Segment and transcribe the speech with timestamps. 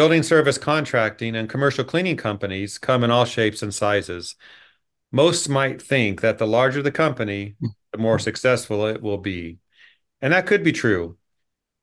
[0.00, 4.34] Building service contracting and commercial cleaning companies come in all shapes and sizes.
[5.12, 7.56] Most might think that the larger the company,
[7.92, 8.22] the more hmm.
[8.22, 9.58] successful it will be.
[10.22, 11.18] And that could be true.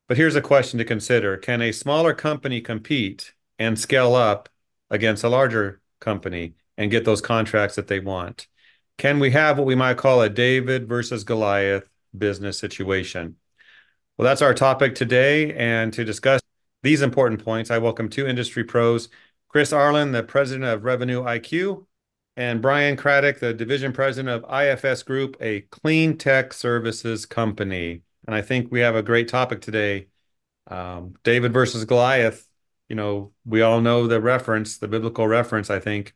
[0.08, 4.48] But here's a question to consider Can a smaller company compete and scale up
[4.90, 8.48] against a larger company and get those contracts that they want?
[8.96, 11.88] Can we have what we might call a David versus Goliath
[12.18, 13.36] business situation?
[14.16, 15.54] Well, that's our topic today.
[15.54, 16.40] And to discuss
[16.82, 19.08] these important points, I welcome two industry pros
[19.48, 21.86] Chris Arlen, the president of Revenue IQ,
[22.36, 28.02] and Brian Cradock, the division president of IFS Group, a Kleen-Tech services company.
[28.26, 30.08] And I think we have a great topic today
[30.68, 32.46] um, David versus Goliath.
[32.88, 36.14] You know, we all know the reference, the biblical reference, I think.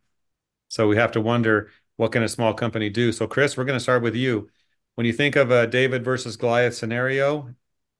[0.68, 3.12] So we have to wonder what can a small company do?
[3.12, 4.48] So, Chris, we're going to start with you.
[4.94, 7.54] When you think of a David versus Goliath scenario,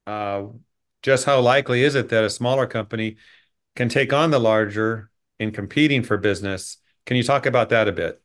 [0.07, 0.45] uh,
[1.03, 3.17] just how likely is it that a smaller company
[3.77, 6.79] can take on the larger in competing for business?
[7.07, 8.23] Can you talk about that a bit?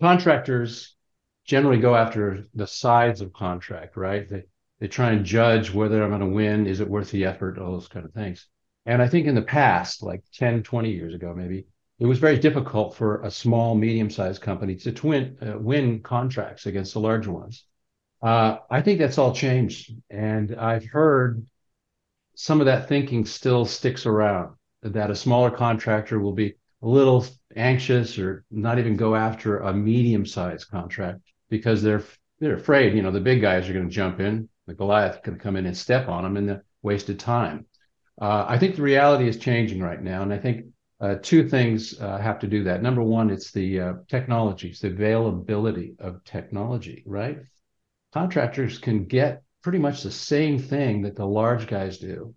[0.00, 0.94] Contractors
[1.44, 4.28] generally go after the size of contract, right?
[4.28, 4.44] They
[4.80, 7.72] they try and judge whether I'm going to win, is it worth the effort, all
[7.72, 8.46] those kind of things.
[8.86, 11.66] And I think in the past, like 10, 20 years ago, maybe,
[11.98, 16.94] it was very difficult for a small, medium-sized company to twin, uh, win contracts against
[16.94, 17.64] the larger ones.
[18.22, 21.44] Uh, I think that's all changed, and I've heard
[22.40, 24.56] some of that thinking still sticks around.
[24.82, 29.74] That a smaller contractor will be a little anxious or not even go after a
[29.74, 32.02] medium-sized contract because they're
[32.38, 32.94] they're afraid.
[32.94, 34.48] You know, the big guys are going to jump in.
[34.66, 37.66] The Goliath can come in and step on them, and the wasted time.
[38.18, 40.64] Uh, I think the reality is changing right now, and I think
[40.98, 42.82] uh, two things uh, have to do that.
[42.82, 47.38] Number one, it's the uh, technologies, the availability of technology, right?
[48.14, 52.34] Contractors can get pretty much the same thing that the large guys do.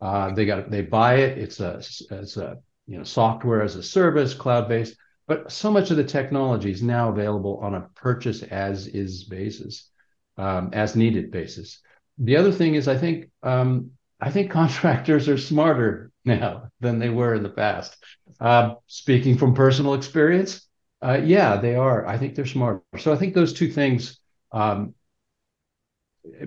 [0.00, 1.38] Uh, they got they buy it.
[1.38, 1.76] It's a
[2.10, 4.96] it's a you know software as a service, cloud based.
[5.26, 9.90] But so much of the technology is now available on a purchase as is basis,
[10.36, 11.80] um, as needed basis.
[12.18, 17.08] The other thing is, I think um, I think contractors are smarter now than they
[17.08, 17.96] were in the past.
[18.38, 20.66] Uh, speaking from personal experience,
[21.02, 22.06] uh, yeah, they are.
[22.06, 22.82] I think they're smarter.
[22.98, 24.18] So I think those two things
[24.52, 24.94] um,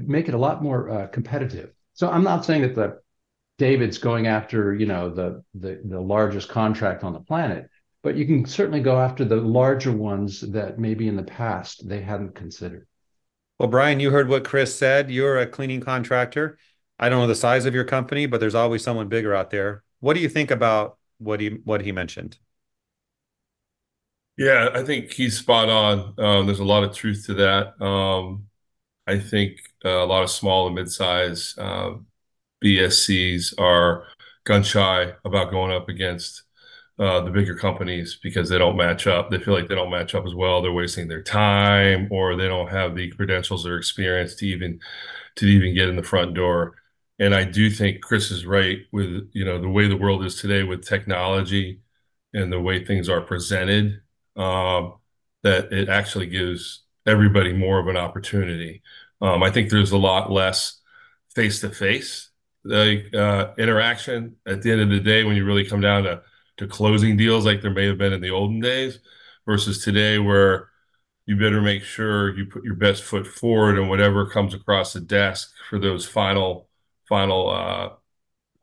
[0.01, 1.71] make it a lot more uh, competitive.
[1.93, 2.99] So I'm not saying that the
[3.57, 7.69] David's going after you know the, the the largest contract on the planet,
[8.03, 12.01] but you can certainly go after the larger ones that maybe in the past they
[12.01, 12.87] hadn't considered.
[13.59, 15.11] Well, Brian, you heard what Chris said.
[15.11, 16.57] You're a cleaning contractor.
[16.97, 19.83] I don't know the size of your company, but there's always someone bigger out there.
[19.99, 22.37] What do you think about what he what he mentioned?
[24.37, 26.13] Yeah, I think he's spot on.
[26.17, 27.81] Um, there's a lot of truth to that.
[27.85, 28.45] Um,
[29.05, 31.91] I think a lot of small and mid-size uh,
[32.61, 34.05] BSCs are
[34.43, 36.43] gun shy about going up against
[36.99, 39.31] uh, the bigger companies because they don't match up.
[39.31, 40.61] They feel like they don't match up as well.
[40.61, 44.79] They're wasting their time, or they don't have the credentials or experience to even
[45.37, 46.75] to even get in the front door.
[47.19, 50.35] And I do think Chris is right with you know the way the world is
[50.41, 51.81] today with technology
[52.33, 54.01] and the way things are presented.
[54.35, 54.95] Um,
[55.43, 58.81] that it actually gives everybody more of an opportunity.
[59.21, 60.79] Um, I think there's a lot less
[61.35, 62.29] face to face
[62.65, 66.21] interaction at the end of the day when you really come down to
[66.57, 68.99] to closing deals like there may have been in the olden days
[69.45, 70.69] versus today where
[71.25, 74.99] you better make sure you put your best foot forward and whatever comes across the
[74.99, 76.67] desk for those final
[77.07, 77.89] final uh,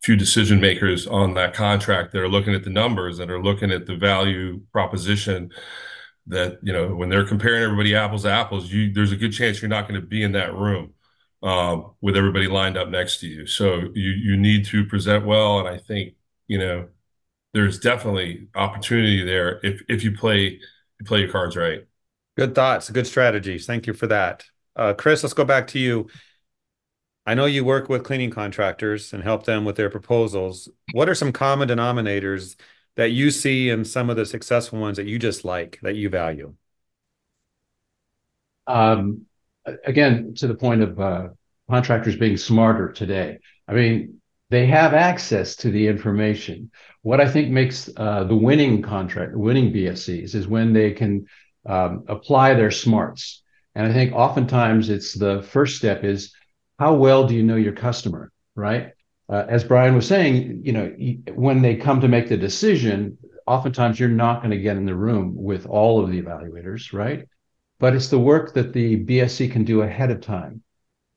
[0.03, 3.71] few decision makers on that contract that are looking at the numbers that are looking
[3.71, 5.51] at the value proposition
[6.29, 9.63] that you know when they're comparing everybody apples to apples you there's a good chance
[9.63, 10.93] you're not going to be in that room
[11.43, 13.47] um, with everybody lined up next to you.
[13.47, 16.15] So you you need to present well and i think
[16.49, 16.89] you know
[17.55, 20.61] there's definitely opportunity there if if you play
[20.99, 21.87] you play your cards right.
[22.37, 23.67] Good thoughts good strategies.
[23.67, 24.45] Thank you for that.
[24.75, 26.09] Uh, chris let's go back to you.
[27.29, 30.69] I know you work with cleaning contractors and help them with their proposals.
[30.93, 32.57] What are some common denominators
[32.97, 36.09] that you see in some of the successful ones that you just like, that you
[36.09, 36.55] value?
[38.67, 39.27] Um,
[39.85, 41.29] again, to the point of uh,
[41.71, 43.39] contractors being smarter today.
[43.69, 44.21] I mean,
[44.51, 46.71] they have access to the information.
[47.03, 51.27] What I think makes uh, the winning contract, winning BSCs, is when they can
[51.67, 53.43] um, apply their smarts.
[53.75, 56.33] And I think oftentimes it's the first step is
[56.79, 58.93] how well do you know your customer, right?
[59.29, 60.87] Uh, as Brian was saying, you know,
[61.35, 64.95] when they come to make the decision, oftentimes you're not going to get in the
[64.95, 67.27] room with all of the evaluators, right?
[67.79, 70.63] But it's the work that the BSC can do ahead of time,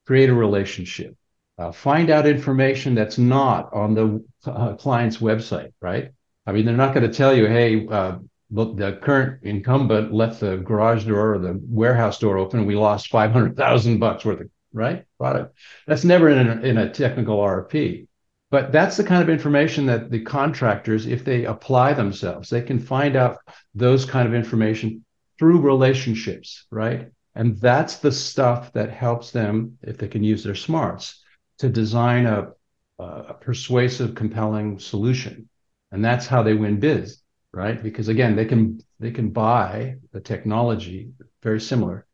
[0.06, 1.16] create a relationship,
[1.58, 6.12] Uh, find out information that's not on the uh, client's website, right?
[6.46, 8.18] I mean, they're not going to tell you, hey, uh,
[8.50, 12.76] look, the current incumbent left the garage door or the warehouse door open and we
[12.76, 15.06] lost 500,000 bucks worth of, right?
[15.18, 15.56] Product.
[15.88, 18.08] That's never in a, in a technical RFP.
[18.52, 22.80] But that's the kind of information that the contractors, if they apply themselves, they can
[22.80, 23.38] find out
[23.76, 25.06] those kind of information
[25.38, 27.12] through relationships, right?
[27.36, 31.24] And that's the stuff that helps them, if they can use their smarts,
[31.60, 32.50] to design a,
[32.98, 35.48] a persuasive, compelling solution.
[35.92, 37.22] And that's how they win bids,
[37.54, 37.82] right?
[37.82, 41.12] Because again, they can they can buy the technology
[41.42, 42.06] very similar.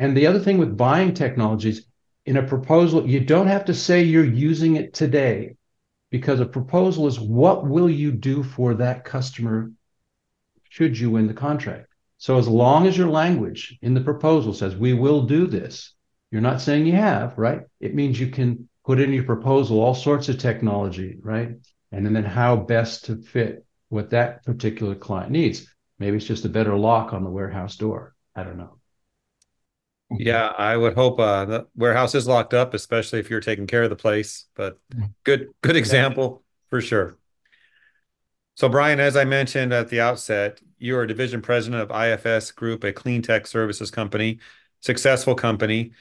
[0.00, 1.84] And the other thing with buying technologies
[2.24, 5.56] in a proposal, you don't have to say you're using it today
[6.10, 9.70] because a proposal is what will you do for that customer
[10.70, 11.88] should you win the contract.
[12.16, 15.92] So as long as your language in the proposal says we will do this,
[16.30, 17.62] you're not saying you have, right?
[17.78, 21.56] It means you can put in your proposal all sorts of technology, right?
[21.92, 25.66] And then how best to fit what that particular client needs.
[25.98, 28.14] Maybe it's just a better lock on the warehouse door.
[28.34, 28.79] I don't know.
[30.18, 33.82] Yeah, I would hope uh, the warehouse is locked up, especially if you're taking care
[33.82, 34.46] of the place.
[34.54, 34.78] But
[35.24, 37.16] good, good example for sure.
[38.56, 42.84] So, Brian, as I mentioned at the outset, you are division president of IFS Group,
[42.84, 44.38] a Kleen-Tech services company,
[44.80, 45.92] successful company.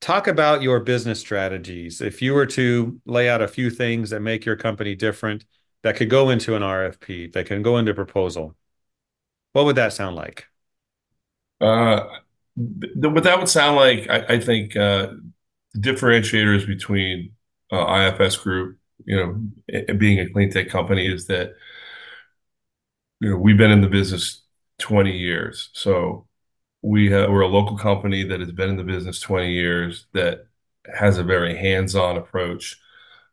[0.00, 2.00] Talk about your business strategies.
[2.00, 5.44] If you were to lay out a few things that make your company different,
[5.82, 8.54] that could go into an RFP, that can go into proposal,
[9.52, 10.46] what would that sound like?
[11.60, 12.06] Uh,
[12.56, 15.08] what that would sound like, I, I think, uh,
[15.76, 17.32] differentiators between
[17.70, 21.54] uh, IFS Group, you know, being a Kleen-Tech company is that,
[23.20, 24.42] you know, we've been in the business
[24.78, 25.70] 20 years.
[25.74, 26.26] So
[26.82, 30.46] we have, we're a local company that has been in the business 20 years that
[30.94, 32.78] has a very hands-on approach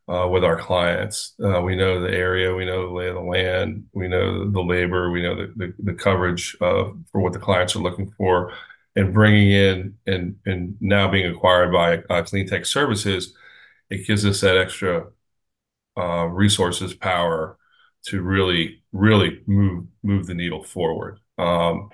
[0.10, 1.34] uh, with our clients.
[1.42, 4.62] Uh, we know the area, we know the lay of the land, we know the
[4.62, 8.52] labor, we know the, the, the coverage for what the clients are looking for
[8.96, 13.34] and bringing in and and now being acquired by uh, Kleen-Tech Services,
[13.90, 15.08] it gives us that extra
[15.98, 17.58] uh, resources, power
[18.06, 21.20] to really really move move the needle forward.
[21.38, 21.90] Um,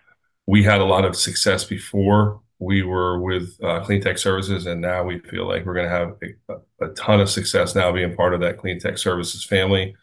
[0.45, 5.03] we had a lot of success before we were with uh, Kleen-Tech Services, and now
[5.03, 6.15] we feel like we're going to have
[6.49, 9.95] a, a, ton of success now being part of that Kleen-Tech Services family.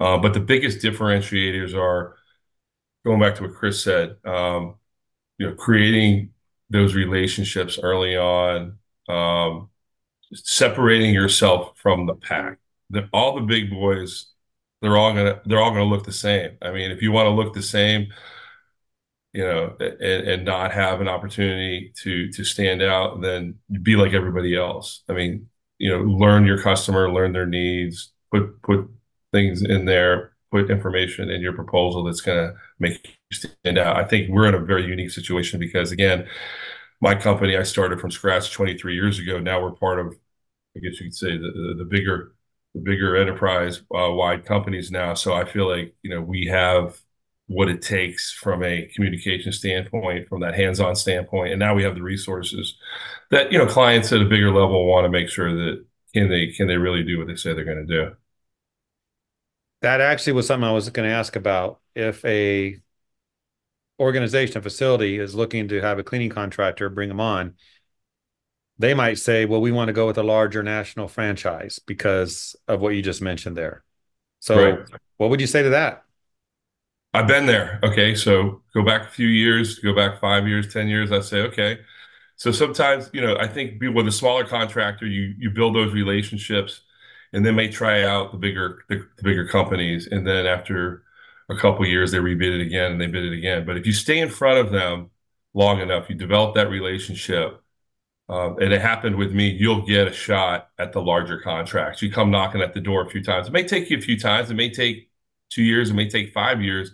[0.00, 2.16] Uh, but the biggest differentiators are
[3.04, 4.16] going back to what Chris said.
[4.24, 4.76] Um,
[5.42, 6.30] you know, creating
[6.70, 8.78] those relationships early on,
[9.08, 9.70] um,
[10.32, 12.58] separating yourself from the pack.
[12.90, 14.26] The, all the big boys,
[14.80, 16.58] they're all gonna they're all gonna look the same.
[16.62, 18.12] I mean, if you want to look the same,
[19.32, 24.12] you know, and, and not have an opportunity to to stand out, then be like
[24.12, 25.02] everybody else.
[25.08, 25.48] I mean,
[25.78, 28.88] you know, learn your customer, learn their needs, put put
[29.32, 33.96] things in there, put information in your proposal that's going to make you stand out.
[33.96, 36.28] I think we're in a very unique situation because again,
[37.00, 39.40] my company I started from scratch 23 years ago.
[39.40, 40.14] Now we're part of,
[40.76, 42.34] I guess you could say, the the, the bigger
[42.74, 45.14] the bigger enterprise uh, wide companies now.
[45.14, 47.00] So I feel like you know we have
[47.48, 51.94] what it takes from a communication standpoint, from that hands-on standpoint, and now we have
[51.94, 52.76] the resources
[53.30, 56.48] that you know clients at a bigger level want to make sure that can they
[56.48, 58.12] can they really do what they say they're going to do.
[59.82, 61.80] That actually was something I was going to ask about.
[61.94, 62.80] If a
[63.98, 67.54] organization, a facility is looking to have a cleaning contractor bring them on,
[68.78, 72.80] they might say, well, we want to go with a larger national franchise because of
[72.80, 73.84] what you just mentioned there.
[74.40, 74.78] So, right.
[75.18, 76.04] what would you say to that?
[77.14, 77.78] I've been there.
[77.82, 78.14] Okay.
[78.14, 81.12] So, go back a few years, go back five years, 10 years.
[81.12, 81.78] I say, okay.
[82.36, 86.80] So, sometimes, you know, I think with a smaller contractor, you, you build those relationships
[87.32, 90.06] and then may try out the bigger, the, the bigger companies.
[90.06, 91.02] And then after,
[91.52, 93.64] a couple years, they rebid it again and they bid it again.
[93.64, 95.10] But if you stay in front of them
[95.54, 97.60] long enough, you develop that relationship.
[98.28, 99.48] Um, and it happened with me.
[99.48, 102.00] You'll get a shot at the larger contracts.
[102.00, 103.48] You come knocking at the door a few times.
[103.48, 104.50] It may take you a few times.
[104.50, 105.10] It may take
[105.50, 105.90] two years.
[105.90, 106.92] It may take five years.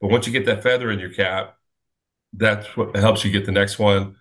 [0.00, 1.56] But once you get that feather in your cap,
[2.32, 4.16] that's what helps you get the next one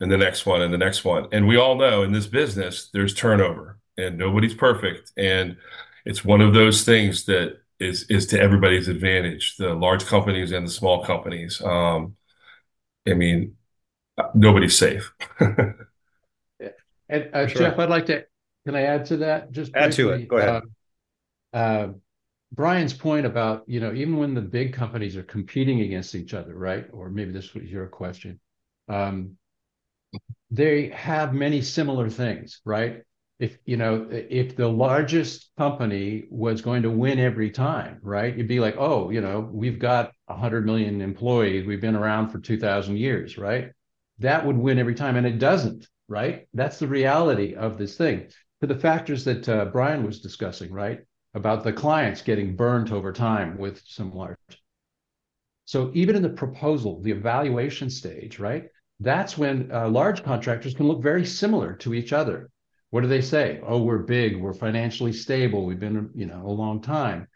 [0.00, 1.28] and the next one and the next one.
[1.30, 5.12] And we all know in this business, there's turnover and nobody's perfect.
[5.16, 5.56] And
[6.04, 10.66] it's one of those things that is is to everybody's advantage, the large companies and
[10.66, 11.60] the small companies.
[11.62, 12.16] Um,
[13.06, 13.56] I mean,
[14.34, 15.12] nobody's safe.
[15.40, 15.74] and
[17.10, 17.62] uh, sure.
[17.62, 18.24] Jeff, I'd like to.
[18.66, 19.50] Can I add to that?
[19.50, 20.04] Just add briefly?
[20.04, 20.28] to it.
[20.28, 20.62] Go ahead.
[21.52, 21.88] Uh, uh,
[22.52, 26.54] Brian's point about you know even when the big companies are competing against each other,
[26.54, 26.86] right?
[26.92, 28.38] Or maybe this was your question.
[28.88, 29.36] Um,
[30.50, 33.02] they have many similar things, right?
[33.42, 38.36] If you know if the largest company was going to win every time right?
[38.36, 41.66] You'd be like oh you know we've got 100 million employees.
[41.66, 43.72] We've been around for 2000 years right?
[44.20, 46.46] That would win every time and it doesn't right?
[46.54, 48.28] That's the reality of this thing.
[48.60, 51.00] To the factors that uh, brian was discussing right
[51.34, 54.36] about the clients getting burnt over time with some large.
[55.64, 58.66] So even in the proposal the evaluation stage right
[59.00, 62.51] that's when uh, large contractors can look very similar to each other
[62.92, 63.58] what do they say?
[63.66, 67.26] Oh, we're big, we're financially stable, we've been, you know, a long time.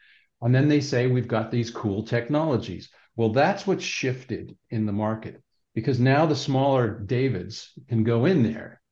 [0.42, 2.90] And then they say we've got these cool technologies.
[3.16, 5.42] Well, that's what's shifted in the market
[5.74, 8.82] because now the smaller Davids can go in there.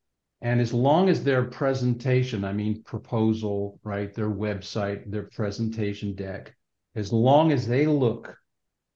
[0.40, 6.54] And as long as their presentation, I mean, proposal, right, their website, their presentation deck,
[6.94, 8.34] as long as they look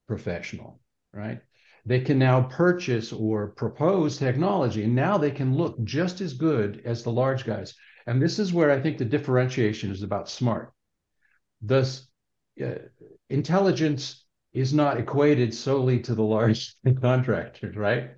[0.07, 0.81] professional,
[1.13, 1.43] right,
[1.88, 6.83] they can now purchase or propose technology, and now they can look just as good
[6.85, 7.75] as the large guys.
[8.07, 10.75] And this is where I think the differentiation is about smart.
[11.62, 12.07] Thus,
[12.62, 12.75] uh,
[13.30, 18.11] intelligence is not equated solely to the large contractors, right?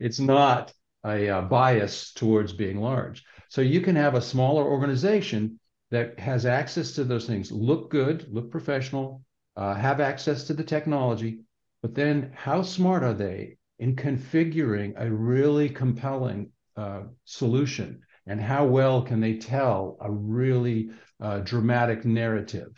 [0.00, 0.72] It's not
[1.04, 3.24] a, a bias towards being large.
[3.50, 8.26] So you can have a smaller organization that has access to those things, look good,
[8.32, 9.22] look professional,
[9.54, 11.40] uh, have access to the technology,
[11.82, 18.00] but then, how smart are they in configuring a really compelling uh, solution?
[18.26, 22.68] And how well can they tell a really uh, dramatic narrative?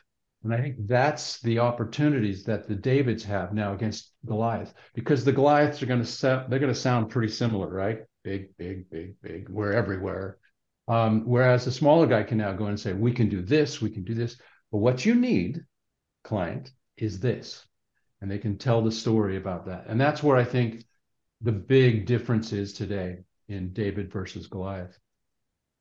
[0.45, 5.33] And I think that's the opportunities that the Davids have now against Goliath, because the
[5.33, 8.01] Goliaths are going to they're going to sound pretty similar, right?
[8.23, 9.49] Big, big, big, big.
[9.49, 10.39] We're everywhere.
[10.89, 13.91] Um, whereas the smaller guy can now go and say, we can do this, we
[13.91, 14.37] can do this.
[14.73, 15.61] But what you need,
[16.25, 17.65] client, is this
[18.21, 19.87] and they can tell the story about that.
[19.89, 20.85] And that's where I think
[21.41, 24.99] the big difference is today in David versus Goliath.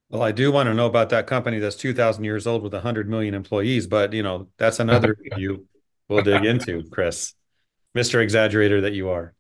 [0.09, 3.09] Well, I do want to know about that company that's 2000 years old with 100
[3.09, 5.67] million employees, but you know, that's another you
[6.07, 7.35] we'll dig into, Chris.
[7.95, 8.23] Mr.
[8.23, 9.33] Exaggerator that you are.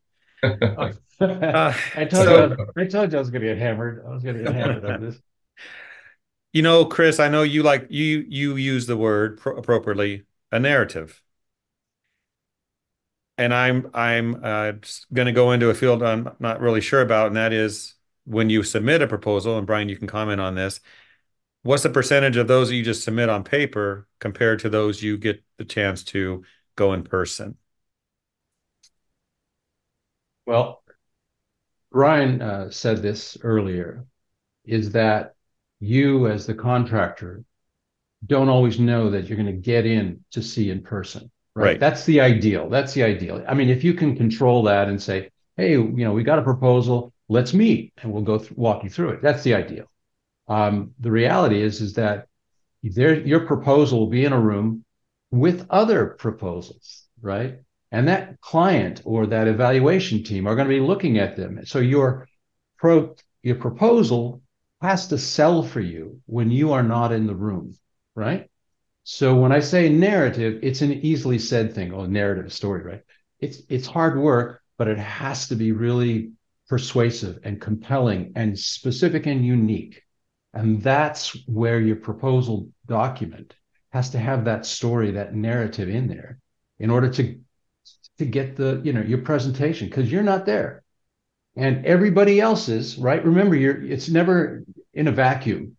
[0.43, 0.93] uh,
[1.95, 4.03] I told so, you I told you I was going to get hammered.
[4.07, 5.19] I was going to get hammered on this.
[6.53, 10.59] You know, Chris, I know you like you you use the word pro- appropriately a
[10.59, 11.21] narrative
[13.39, 14.73] and I'm I'm uh,
[15.13, 18.49] going to go into a field I'm not really sure about, and that is when
[18.49, 19.57] you submit a proposal.
[19.57, 20.81] And Brian, you can comment on this.
[21.63, 25.17] What's the percentage of those that you just submit on paper compared to those you
[25.17, 26.43] get the chance to
[26.75, 27.55] go in person?
[30.45, 30.83] Well,
[31.93, 34.05] Brian uh, said this earlier,
[34.65, 35.33] is that
[35.79, 37.45] you as the contractor
[38.25, 41.63] don't always know that you're going to get in to see in person right?
[41.63, 41.79] right?
[41.79, 42.69] That's the ideal.
[42.69, 43.43] That's the ideal.
[43.47, 46.43] I mean, if you can control that and say, hey, you know, we got a
[46.43, 49.21] proposal, let's meet and we'll go th- walk you through it.
[49.21, 49.85] That's the ideal.
[50.47, 52.27] Um, the reality is, is that
[52.81, 54.83] there, your proposal will be in a room
[55.31, 57.59] with other proposals, right?
[57.91, 61.65] And that client or that evaluation team are going to be looking at them.
[61.65, 62.27] So your
[62.77, 64.41] pro, your proposal
[64.81, 67.75] has to sell for you when you are not in the room,
[68.15, 68.48] right?
[69.11, 71.91] So when I say narrative, it's an easily said thing.
[71.91, 73.01] Oh, narrative story, right?
[73.39, 76.33] It's it's hard work, but it has to be really
[76.69, 80.03] persuasive and compelling and specific and unique.
[80.53, 83.55] And that's where your proposal document
[83.91, 86.37] has to have that story, that narrative in there
[86.77, 87.39] in order to
[88.19, 90.83] to get the, you know, your presentation because you're not there.
[91.55, 93.25] And everybody else is, right?
[93.25, 94.63] Remember, you're it's never
[94.93, 95.77] in a vacuum.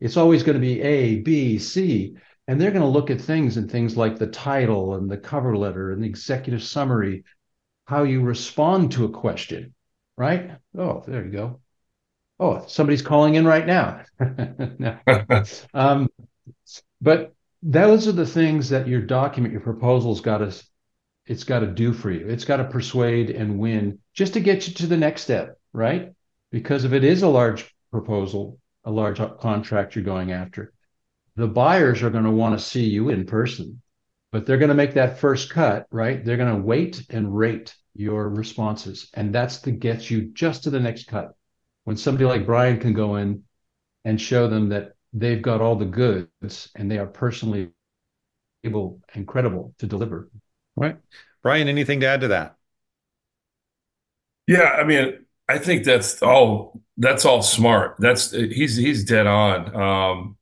[0.00, 2.16] It's always going to be A, B, C
[2.52, 5.56] and they're going to look at things and things like the title and the cover
[5.56, 7.24] letter and the executive summary,
[7.86, 9.72] how you respond to a question,
[10.18, 10.50] right?
[10.76, 11.60] Oh, there you go.
[12.38, 14.02] Oh, somebody's calling in right now.
[15.74, 16.10] um,
[17.00, 17.32] but
[17.62, 20.54] those are the things that your document, your proposal's got to
[21.24, 22.28] it's got to do for you.
[22.28, 26.12] It's got to persuade and win just to get you to the next step, right?
[26.50, 30.74] Because if it is a large proposal, a large contract you're going after,
[31.36, 33.80] the buyers are going to want to see you in person,
[34.30, 36.24] but they're going to make that first cut, right?
[36.24, 39.08] They're going to wait and rate your responses.
[39.14, 41.34] And that's to get you just to the next cut.
[41.84, 43.42] When somebody like Brian can go in
[44.04, 47.70] and show them that they've got all the goods and they are personally
[48.64, 50.30] able and credible to deliver.
[50.76, 50.96] Right.
[51.42, 52.56] Brian, anything to add to that?
[54.46, 57.96] Yeah, I mean, I think that's all that's all smart.
[57.98, 59.74] That's he's he's dead on.
[59.74, 60.36] Um,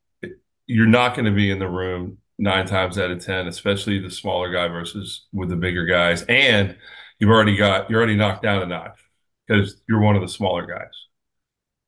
[0.70, 4.10] you're not going to be in the room nine times out of ten, especially the
[4.10, 6.22] smaller guy versus with the bigger guys.
[6.22, 6.76] And
[7.18, 8.98] you've already got you're already knocked down a notch
[9.46, 10.92] because you're one of the smaller guys.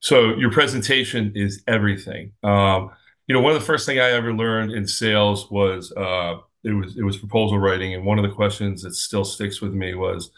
[0.00, 2.32] So your presentation is everything.
[2.42, 2.90] Um,
[3.28, 6.72] you know, one of the first thing I ever learned in sales was uh, it
[6.72, 9.94] was it was proposal writing, and one of the questions that still sticks with me
[9.94, 10.32] was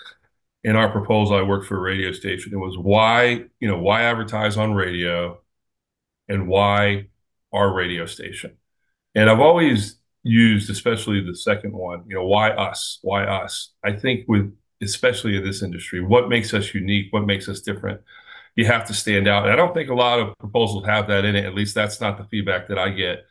[0.62, 1.36] in our proposal.
[1.36, 2.52] I worked for a radio station.
[2.52, 5.40] It was why you know why advertise on radio,
[6.28, 7.06] and why
[7.54, 8.56] our radio station.
[9.14, 12.99] And I've always used, especially the second one, you know, why us?
[13.02, 13.73] Why us?
[13.84, 17.12] I think with especially in this industry, what makes us unique?
[17.12, 18.00] What makes us different?
[18.56, 19.44] You have to stand out.
[19.44, 21.44] And I don't think a lot of proposals have that in it.
[21.44, 23.25] At least that's not the feedback that I get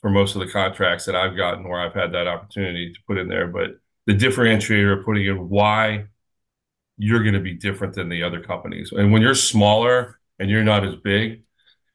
[0.00, 3.18] for most of the contracts that I've gotten where I've had that opportunity to put
[3.18, 3.46] in there.
[3.46, 6.06] But the differentiator, of putting in why
[6.98, 8.92] you're going to be different than the other companies.
[8.92, 11.42] And when you're smaller and you're not as big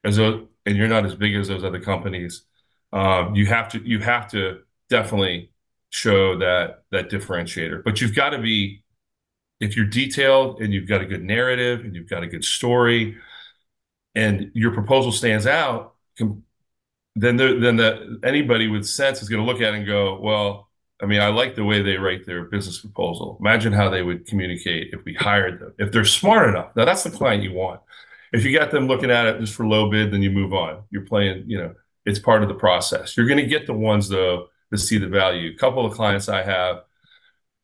[0.04, 2.42] as those, and you're not as big as those other companies,
[2.92, 5.50] um, you have to you have to definitely
[5.90, 7.82] show that that differentiator.
[7.84, 8.82] But you've got to be
[9.60, 13.16] if you're detailed and you've got a good narrative and you've got a good story
[14.14, 15.94] and your proposal stands out,
[17.14, 20.18] then the, then the anybody with sense is going to look at it and go,
[20.18, 20.68] well,
[21.00, 23.36] I mean, I like the way they write their business proposal.
[23.40, 25.74] Imagine how they would communicate if we hired them.
[25.78, 27.80] If they're smart enough, now that's the client you want.
[28.32, 30.84] If you got them looking at it just for low bid, then you move on.
[30.90, 31.74] You're playing, you know,
[32.04, 33.16] it's part of the process.
[33.16, 35.52] You're going to get the ones though that see the value.
[35.52, 36.82] A couple of clients I have,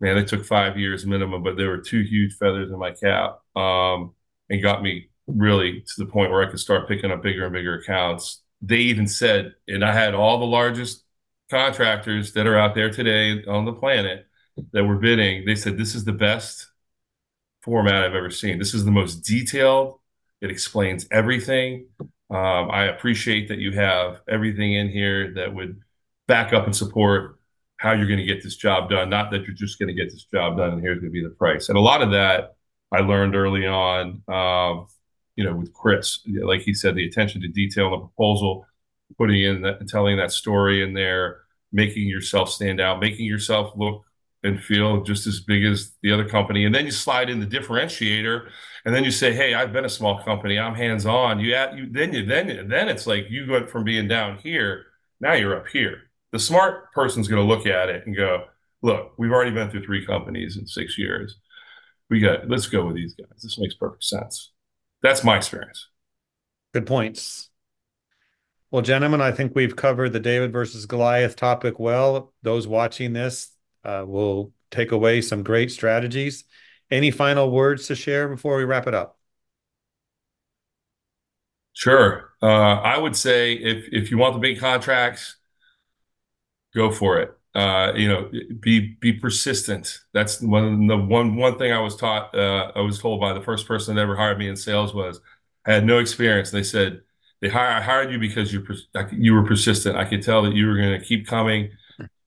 [0.00, 3.40] man, it took five years minimum, but there were two huge feathers in my cap,
[3.56, 4.14] um,
[4.50, 7.52] and got me really to the point where I could start picking up bigger and
[7.52, 8.42] bigger accounts.
[8.60, 11.04] They even said, and I had all the largest
[11.50, 14.26] contractors that are out there today on the planet
[14.72, 15.44] that were bidding.
[15.44, 16.66] They said this is the best
[17.62, 18.58] format I've ever seen.
[18.58, 19.98] This is the most detailed.
[20.40, 21.86] It explains everything.
[22.00, 25.80] Um, I appreciate that you have everything in here that would
[26.26, 27.38] back up and support
[27.78, 29.08] how you're going to get this job done.
[29.08, 31.22] Not that you're just going to get this job done and here's going to be
[31.22, 31.68] the price.
[31.68, 32.56] And a lot of that
[32.92, 34.86] I learned early on, um,
[35.36, 36.20] you know, with Chris.
[36.26, 38.66] Like he said, the attention to detail in the proposal,
[39.16, 44.04] putting in that, telling that story in there, making yourself stand out, making yourself look
[44.42, 46.64] and feel just as big as the other company.
[46.64, 48.48] And then you slide in the differentiator
[48.84, 50.58] and then you say, "Hey, I've been a small company.
[50.58, 54.08] I'm hands-on." You, add, you then you then then it's like you went from being
[54.08, 54.86] down here,
[55.20, 56.02] now you're up here.
[56.32, 58.44] The smart person's going to look at it and go,
[58.82, 61.36] "Look, we've already been through three companies in six years.
[62.08, 63.42] We got let's go with these guys.
[63.42, 64.52] This makes perfect sense."
[65.02, 65.88] That's my experience.
[66.72, 67.50] Good points.
[68.70, 72.34] Well, gentlemen, I think we've covered the David versus Goliath topic well.
[72.42, 73.52] Those watching this
[73.84, 76.44] uh, will take away some great strategies.
[76.90, 79.18] Any final words to share before we wrap it up?
[81.72, 82.30] Sure.
[82.42, 85.36] Uh, I would say if if you want the big contracts,
[86.74, 87.34] go for it.
[87.54, 90.00] Uh, you know, be be persistent.
[90.12, 92.34] That's one the one one thing I was taught.
[92.34, 95.20] Uh, I was told by the first person that ever hired me in sales was
[95.66, 96.50] I had no experience.
[96.50, 97.02] They said
[97.40, 98.64] they hire, I hired you because you
[99.12, 99.96] you were persistent.
[99.96, 101.70] I could tell that you were going to keep coming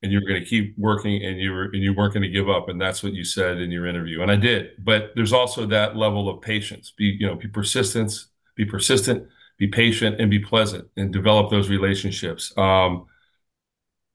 [0.03, 2.29] and you were going to keep working and you were and you weren't going to
[2.29, 4.71] give up and that's what you said in your interview and i did.
[4.83, 6.91] But there's also that level of patience.
[6.97, 11.69] Be you know be persistence be persistent be patient and be pleasant and develop those
[11.69, 12.55] relationships.
[12.57, 13.05] Um,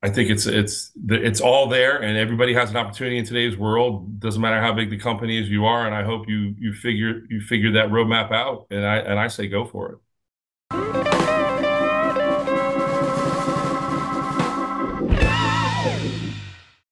[0.03, 4.21] i think it's it's it's all there and everybody has an opportunity in today's world.
[4.21, 7.23] Doesn't matter how big the company is you are and i hope you you figure
[7.31, 11.06] you figure that roadmap out and i and i say go for it